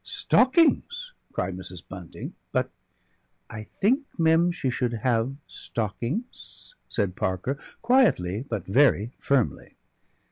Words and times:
"Stockings!" 0.03 1.13
cried 1.31 1.55
Mrs. 1.55 1.83
Bunting. 1.87 2.33
"But!" 2.51 2.71
"I 3.51 3.65
think, 3.65 4.07
Mem, 4.17 4.51
she 4.51 4.71
should 4.71 4.93
have 4.93 5.35
stockings," 5.47 6.73
said 6.89 7.15
Parker, 7.15 7.59
quietly 7.83 8.43
but 8.49 8.65
very 8.65 9.11
firmly. 9.19 9.75